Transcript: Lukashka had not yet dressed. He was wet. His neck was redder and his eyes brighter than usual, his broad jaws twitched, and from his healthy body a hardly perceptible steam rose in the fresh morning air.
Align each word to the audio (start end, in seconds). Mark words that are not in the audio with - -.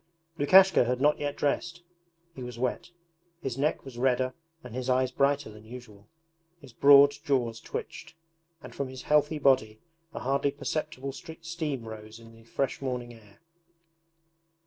Lukashka 0.39 0.83
had 0.85 0.99
not 0.99 1.19
yet 1.19 1.35
dressed. 1.35 1.83
He 2.33 2.41
was 2.41 2.57
wet. 2.57 2.89
His 3.43 3.55
neck 3.55 3.85
was 3.85 3.99
redder 3.99 4.33
and 4.63 4.73
his 4.73 4.89
eyes 4.89 5.11
brighter 5.11 5.51
than 5.51 5.63
usual, 5.63 6.07
his 6.59 6.73
broad 6.73 7.11
jaws 7.23 7.59
twitched, 7.59 8.15
and 8.63 8.73
from 8.73 8.87
his 8.87 9.03
healthy 9.03 9.37
body 9.37 9.79
a 10.11 10.21
hardly 10.21 10.49
perceptible 10.49 11.11
steam 11.11 11.87
rose 11.87 12.19
in 12.19 12.31
the 12.33 12.45
fresh 12.45 12.81
morning 12.81 13.13
air. 13.13 13.41